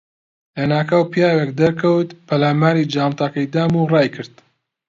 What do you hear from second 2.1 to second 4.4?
پەلاماری جانتاکەی دام و ڕایکرد.